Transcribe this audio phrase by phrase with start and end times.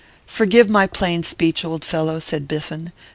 [0.25, 2.91] 'Forgive my plain speech, old fellow,' said Biffen.